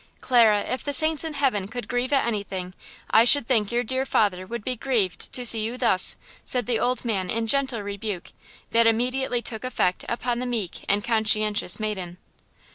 Clara, 0.19 0.61
if 0.61 0.83
the 0.83 0.93
saints 0.93 1.23
in 1.23 1.35
heaven 1.35 1.67
could 1.67 1.87
grieve 1.87 2.11
at 2.11 2.25
anything, 2.25 2.73
I 3.11 3.23
should 3.23 3.45
think 3.47 3.71
your 3.71 3.83
dear 3.83 4.03
father 4.03 4.47
would 4.47 4.63
be 4.63 4.75
grieved 4.75 5.31
to 5.31 5.45
see 5.45 5.63
you 5.63 5.77
thus!" 5.77 6.17
said 6.43 6.65
the 6.65 6.79
old 6.79 7.05
man 7.05 7.29
in 7.29 7.45
gentle 7.45 7.81
rebuke 7.83 8.31
that 8.71 8.87
immediately 8.87 9.43
took 9.43 9.63
effect 9.63 10.03
upon 10.09 10.39
the 10.39 10.47
meek 10.47 10.85
and 10.89 11.03
conscientious 11.03 11.79
maiden. 11.79 12.17